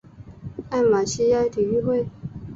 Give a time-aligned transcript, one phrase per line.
[0.71, 2.07] 艾马希亚体育会。